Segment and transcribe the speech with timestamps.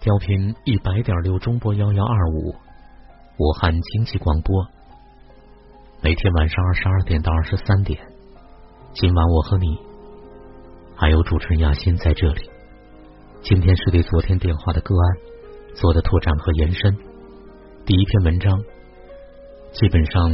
[0.00, 2.54] 调频一百点六中波幺幺二五，
[3.36, 4.66] 武汉经济广播。
[6.00, 8.00] 每天晚上二十二点到二十三点，
[8.94, 9.78] 今晚我和你，
[10.96, 12.48] 还有主持人亚欣在这里。
[13.42, 15.16] 今天是对昨天电话的个案
[15.74, 16.96] 做的拓展和延伸。
[17.84, 18.58] 第一篇文章
[19.74, 20.32] 基本上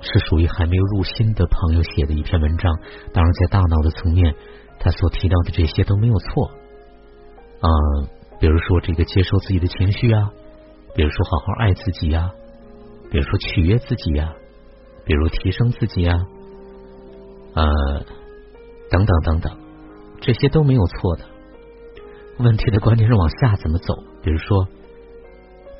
[0.00, 2.74] 是属于还没有入心的朋友写的一篇文章，
[3.12, 4.34] 当然在大脑的层面，
[4.80, 6.50] 他所提到的这些都没有错。
[7.60, 8.21] 嗯。
[8.42, 10.32] 比如说，这个接受自己的情绪啊，
[10.96, 12.32] 比如说好好爱自己呀，
[13.08, 14.34] 比如说取悦自己呀，
[15.04, 16.18] 比如提升自己呀，
[17.54, 17.64] 呃，
[18.90, 19.56] 等等等等，
[20.20, 21.24] 这些都没有错的。
[22.38, 23.94] 问题的关键是往下怎么走？
[24.24, 24.66] 比如说，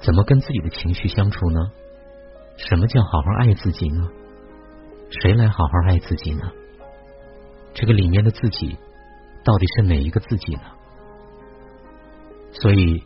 [0.01, 1.73] 怎么跟自己的情绪相处呢？
[2.59, 4.09] 什么叫好好爱自己呢？
[5.21, 6.53] 谁来好好爱自己呢？
[7.75, 8.77] 这个里面的自己
[9.43, 10.63] 到底是哪一个自己呢？
[12.53, 13.03] 所以，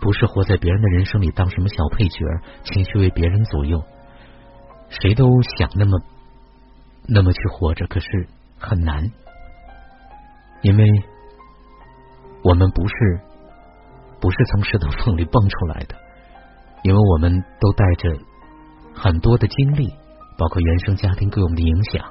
[0.00, 2.24] 不是活在别人的人生里当什么小配角，
[2.64, 3.82] 情绪为别人左右。
[4.88, 5.26] 谁都
[5.58, 6.00] 想那么
[7.06, 8.06] 那么去活着，可是
[8.58, 9.10] 很难，
[10.62, 10.84] 因为
[12.42, 13.20] 我们不是
[14.20, 15.94] 不是从石头缝里蹦出来的，
[16.82, 18.18] 因为我们都带着
[18.94, 19.94] 很多的经历，
[20.36, 22.04] 包括原生家庭对我们的影响，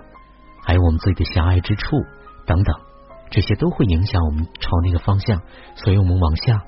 [0.63, 1.97] 还有我们自己的狭隘之处
[2.45, 2.88] 等等。
[3.29, 5.41] 这些都会影响我们朝那个方向，
[5.75, 6.63] 所以我们往下，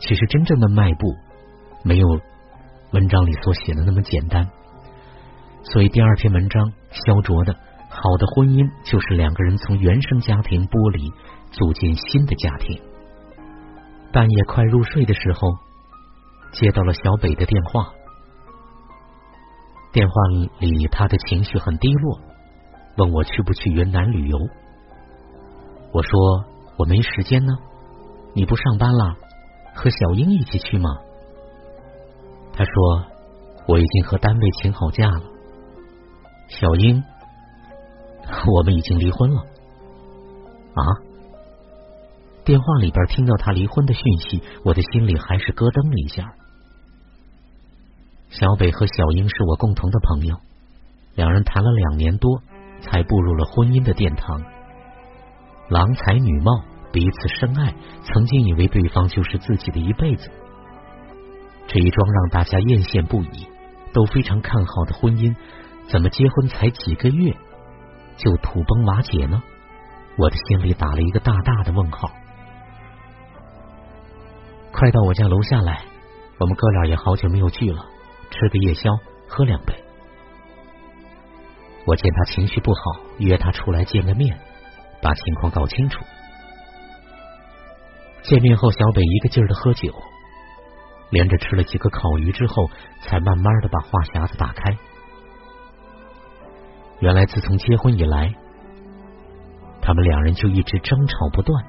[0.00, 1.14] 其实真正的迈步
[1.82, 2.08] 没有
[2.92, 4.48] 文章里所写的那么简单。
[5.62, 7.54] 所以第二篇文章，肖卓的
[7.88, 11.10] 《好的婚姻就是两个人从原生家庭剥离，
[11.52, 12.78] 组建新的家庭》。
[14.12, 15.48] 半夜快入睡的时候，
[16.52, 17.92] 接到了小北的电话，
[19.92, 20.14] 电话
[20.60, 22.20] 里他的情绪很低落，
[22.96, 24.38] 问我去不去云南旅游。
[25.94, 26.44] 我说
[26.76, 27.52] 我没时间呢，
[28.34, 29.16] 你不上班了，
[29.76, 30.90] 和小英一起去吗？
[32.52, 32.72] 他说
[33.68, 35.22] 我已经和单位请好假了。
[36.48, 37.00] 小英，
[38.56, 39.40] 我们已经离婚了。
[40.74, 40.82] 啊？
[42.44, 46.34] 电话里边听到他离婚的讯息，我的心里还是咯噔了一下。
[48.30, 50.36] 小北和小英是我共同的朋友，
[51.14, 52.42] 两人谈了两年多，
[52.82, 54.42] 才步入了婚姻的殿堂。
[55.68, 60.30] 郎才女貌，彼此深爱，曾经以为对方就是自己的一辈子。
[61.66, 63.48] 这一桩让大家艳羡不已、
[63.92, 65.34] 都非常看好的婚姻，
[65.88, 67.32] 怎么结婚才几个月
[68.16, 69.42] 就土崩瓦解呢？
[70.16, 72.10] 我的心里打了一个大大的问号。
[74.70, 75.82] 快到我家楼下来，
[76.38, 77.86] 我们哥俩也好久没有聚了，
[78.30, 78.90] 吃个夜宵，
[79.26, 79.74] 喝两杯。
[81.86, 84.38] 我见他情绪不好，约他出来见个面。
[85.04, 86.02] 把情况搞清楚。
[88.22, 89.92] 见面后，小北一个劲儿的喝酒，
[91.10, 92.70] 连着吃了几个烤鱼之后，
[93.02, 94.74] 才慢慢的把话匣子打开。
[97.00, 98.34] 原来，自从结婚以来，
[99.82, 101.64] 他们两人就一直争吵不断。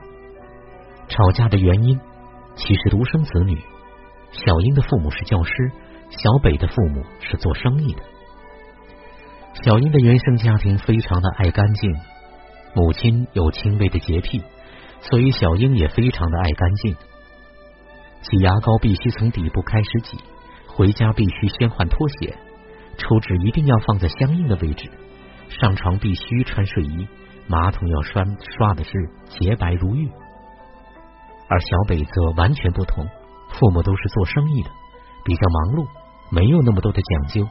[1.09, 1.99] 吵架的原因，
[2.55, 3.61] 其实独生子女，
[4.31, 5.71] 小英的父母是教师，
[6.09, 8.01] 小北的父母是做生意的。
[9.61, 11.93] 小英的原生家庭非常的爱干净。
[12.75, 14.43] 母亲有轻微的洁癖，
[14.99, 16.95] 所以小英也非常的爱干净。
[18.21, 20.17] 挤牙膏必须从底部开始挤，
[20.67, 22.35] 回家必须先换拖鞋，
[22.97, 24.91] 抽纸一定要放在相应的位置，
[25.47, 27.07] 上床必须穿睡衣，
[27.47, 28.25] 马桶要刷
[28.57, 28.91] 刷的是
[29.29, 30.11] 洁白如玉。
[31.47, 33.05] 而小北则完全不同，
[33.53, 34.69] 父母都是做生意的，
[35.23, 35.87] 比较忙碌，
[36.29, 37.47] 没有那么多的讲究。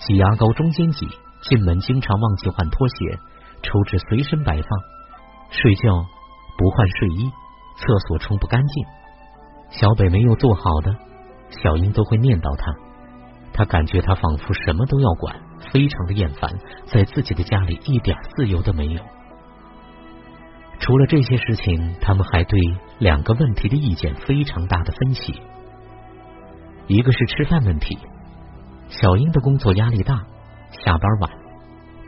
[0.00, 1.06] 挤牙膏中间挤，
[1.42, 3.18] 进门经常忘记换拖鞋。
[3.62, 4.64] 抽纸随身摆放，
[5.50, 6.06] 睡觉
[6.56, 7.30] 不换睡衣，
[7.76, 8.84] 厕所冲不干净。
[9.70, 10.96] 小北没有做好的，
[11.62, 12.72] 小英都会念叨他。
[13.52, 15.36] 他感觉他仿佛什么都要管，
[15.72, 19.02] 非常的厌烦，在自己的家里一点自由都没有。
[20.78, 22.60] 除了这些事情，他们还对
[22.98, 25.42] 两个问题的意见非常大的分歧。
[26.86, 27.98] 一个是吃饭问题，
[28.88, 30.24] 小英的工作压力大，
[30.70, 31.47] 下班晚。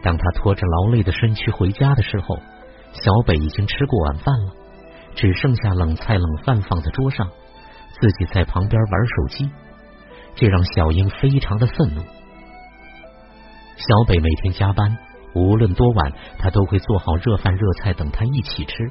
[0.02, 2.36] 当他拖着劳累的身躯回家的时候，
[2.92, 4.52] 小北已经吃过晚饭了，
[5.14, 7.28] 只剩下冷菜冷饭放在桌上，
[8.00, 9.50] 自己在旁边玩手机，
[10.34, 12.02] 这让小英非常的愤怒。
[13.76, 14.96] 小北每天加班，
[15.34, 18.90] 无论多晚，他都会做好热饭热菜等他一起吃，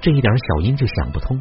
[0.00, 1.40] 这一点小英就想不通，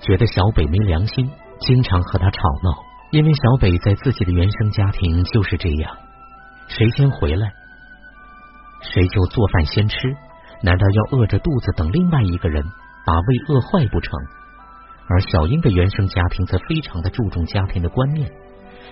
[0.00, 1.30] 觉得小北没良心，
[1.60, 2.74] 经常和他吵闹，
[3.10, 5.96] 因为小北在自己的原生家庭就是这样，
[6.68, 7.52] 谁先回来？
[8.82, 9.96] 谁就做饭先吃？
[10.62, 12.64] 难道要饿着肚子等另外一个人
[13.06, 14.12] 把胃饿坏不成？
[15.08, 18.30] 而小英的原生家庭则非常的注重家庭的观念，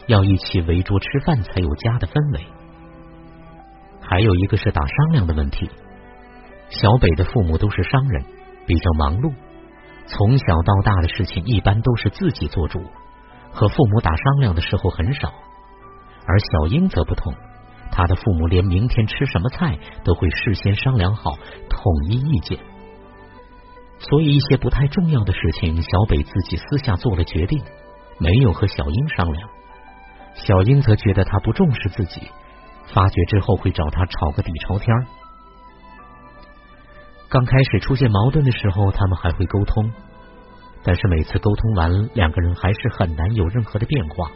[0.07, 2.47] 要一起围桌吃饭才有家的氛围。
[4.01, 5.71] 还有一个是打商量的问题。
[6.69, 8.25] 小北的父母都是商人，
[8.67, 9.33] 比较忙碌，
[10.07, 12.83] 从小到大的事情一般都是自己做主，
[13.53, 15.33] 和父母打商量的时候很少。
[16.27, 17.35] 而小英则不同，
[17.91, 21.33] 他的父母连明天吃什么菜都会事先商量好，
[21.69, 22.59] 统一意见。
[23.99, 27.63] 所以一些不太重要的事情，小北自己私下做了决定，
[28.19, 29.49] 没有和小英商量。
[30.35, 32.23] 小英则觉得他不重视自己，
[32.95, 34.95] 发觉之后会找他吵个底朝天。
[37.29, 39.93] 刚开始出现矛盾的时候，他们还会沟通，
[40.83, 44.31] 但是每次沟通完，两个人还是很难有任何的变化，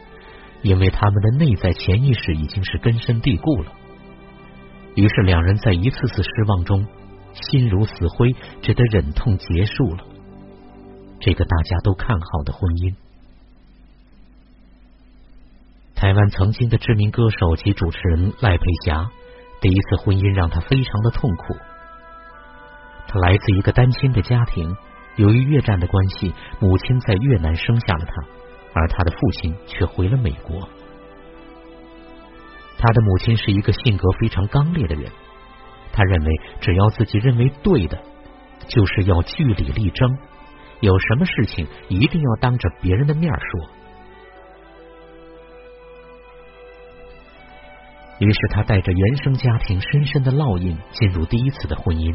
[0.65, 3.73] 因为他们的内在潜意识已经是根深蒂固了。
[4.97, 6.85] 于是两人在一次次失望中。
[7.51, 8.33] 心如死灰，
[8.63, 10.05] 只得忍痛结束了
[11.21, 12.95] 这个大家都看好的婚姻。
[15.97, 19.11] 台湾曾经的知名歌手及主持人赖佩霞，
[19.61, 21.57] 第一次婚姻让她非常的痛苦。
[23.09, 24.77] 她来自一个单亲的家庭，
[25.17, 28.13] 由于越战的关系，母亲在越南生下了她，
[28.75, 30.69] 而他的父亲却回了美国。
[32.76, 35.11] 他的母亲是一个性格非常刚烈的人。
[35.93, 36.31] 他认为，
[36.61, 38.03] 只要自己认为对的，
[38.67, 40.19] 就是要据理力争。
[40.81, 43.71] 有什么事情，一定要当着别人的面说。
[48.19, 52.15] 于是，他带着原生家庭深深的烙印进入第一次的婚姻。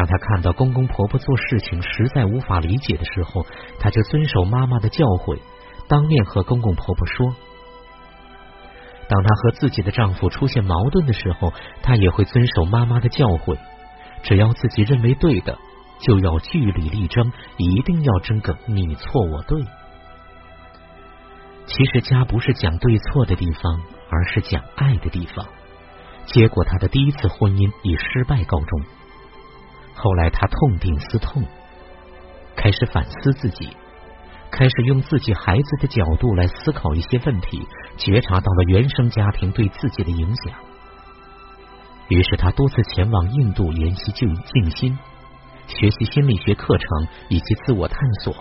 [0.00, 3.44] 当他看到公公婆婆做事情实在无法理解的时候，
[3.78, 5.38] 他就遵守妈妈的教诲，
[5.88, 7.34] 当面和公公婆婆说。
[9.06, 11.52] 当她和自己的丈夫出现矛盾的时候，
[11.82, 13.58] 她也会遵守妈妈的教诲，
[14.22, 15.58] 只要自己认为对的，
[16.00, 19.62] 就要据理力争，一定要争个你错我对。
[21.66, 25.46] 其实家不是讲对错的地方，而是讲爱的地方。
[26.24, 28.80] 结果她的第一次婚姻以失败告终。
[30.02, 31.44] 后来他痛定思痛，
[32.56, 33.76] 开始反思自己。
[34.50, 37.68] 开始用自己孩子的角度来思考一些问题，
[37.98, 40.54] 觉察到了原生家庭对自己的影响。
[42.08, 44.98] 于是他多次前往印度研习静静心，
[45.68, 46.88] 学习心理学课程
[47.28, 48.34] 以及自我探索。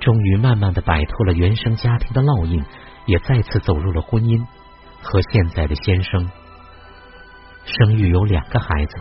[0.00, 2.64] 终于慢慢的摆脱了原生家庭的烙印，
[3.06, 4.46] 也再次走入了婚姻，
[5.02, 6.30] 和现在的先生
[7.64, 8.96] 生育有两个孩子，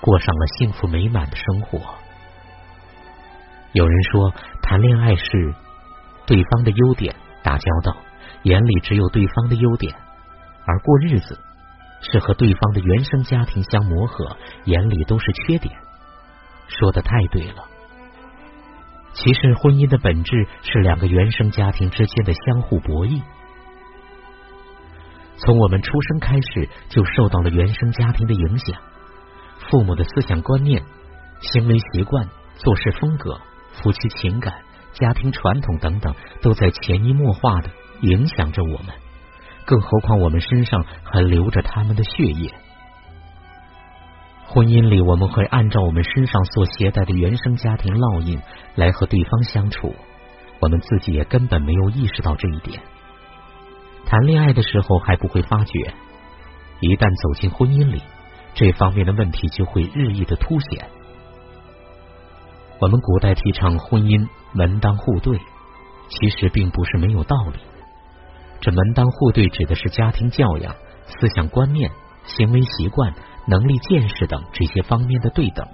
[0.00, 1.80] 过上了幸福美满的生活。
[3.72, 4.32] 有人说。
[4.68, 5.54] 谈恋爱是
[6.26, 7.14] 对方的优点
[7.44, 7.96] 打交道，
[8.42, 9.94] 眼里只有对方的优点；
[10.66, 11.38] 而过日子
[12.00, 15.72] 是和对方的原生家庭相磨合，眼里都是缺点。
[16.66, 17.62] 说的太对了。
[19.12, 23.22] 其实婚姻的本质是两个原生家庭之间的相互博弈。
[25.36, 28.80] 从我们出生开始，就受到了原生家庭的影响，
[29.70, 30.82] 父母的思想观念、
[31.40, 33.40] 行为习惯、做事风格。
[33.82, 34.54] 夫妻情感、
[34.94, 37.68] 家庭传统等等，都在潜移默化的
[38.00, 38.86] 影响着我们。
[39.66, 42.54] 更何况我们身上还流着他们的血液。
[44.46, 48.40] 婚姻里，我们会按照我们身上所携带的原生家庭烙印
[48.76, 49.94] 来和对方相处，
[50.58, 52.80] 我们自己也根本没有意识到这一点。
[54.06, 55.92] 谈恋爱的时候还不会发觉，
[56.80, 58.02] 一旦走进婚姻里，
[58.56, 60.88] 这方面的问题就会日益的凸显。
[62.80, 65.38] 我们古代提倡婚姻门当户对，
[66.08, 67.60] 其实并不是没有道理。
[68.60, 70.74] 这门当户对指的是家庭教养、
[71.06, 71.90] 思想观念、
[72.24, 73.14] 行为习惯、
[73.46, 75.68] 能力见识等这些方面的对等。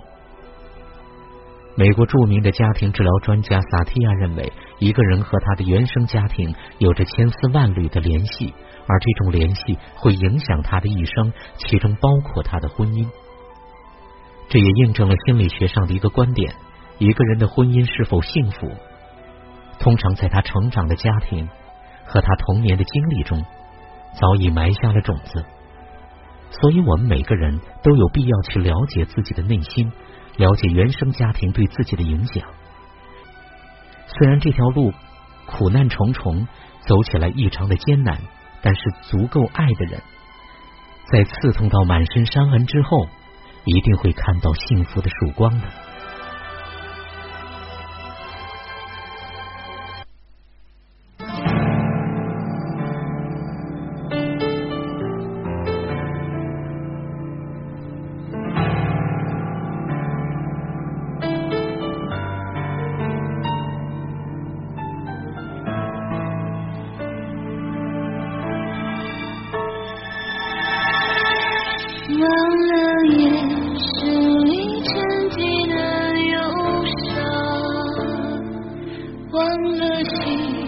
[1.75, 8.53] 美国著名的家庭治疗专家萨提亚认为，一个人和他的原生家庭有着千丝万缕的联系，
[8.87, 13.09] 而这种联系会影响他的一生，其中包括他的婚姻。
[14.51, 16.55] 这也印证了心理学上的一个观点。
[16.99, 18.71] 一个人的婚姻是否幸福，
[19.81, 21.49] 通常在他成长的家庭
[22.05, 23.43] 和他童年的经历中
[24.21, 25.43] 早已埋下了种子。
[26.51, 29.91] 所以，我们每个人都有必要去了解自己的内心，
[30.43, 32.43] 了解原生家庭对自己的影响。
[34.09, 34.93] 虽然这条路
[35.47, 36.49] 苦难重重，
[36.81, 38.19] 走起来异常的艰难，
[38.61, 40.03] 但是足够爱的人，
[41.13, 43.07] 在刺痛到满身伤痕之后，
[43.65, 45.69] 一定会看到幸福的曙光的。
[79.53, 80.62] 伤了心。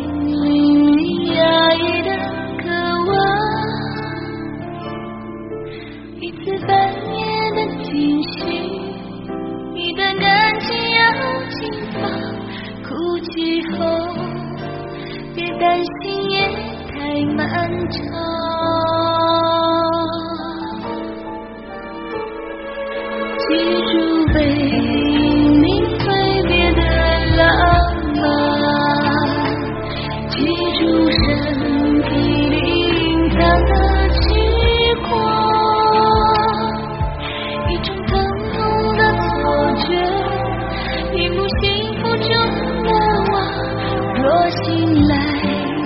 [44.34, 45.14] 我醒来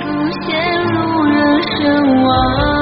[0.00, 0.06] 不
[0.40, 0.48] 陷
[0.94, 1.36] 入了
[1.76, 2.77] 神往